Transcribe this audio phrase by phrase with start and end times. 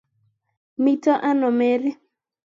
[0.83, 1.91] Mito ano Mary?